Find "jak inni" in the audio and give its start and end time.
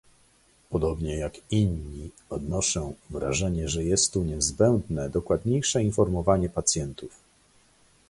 1.15-2.09